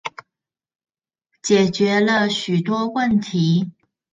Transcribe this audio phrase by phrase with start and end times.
[1.43, 3.71] 解決了許多問題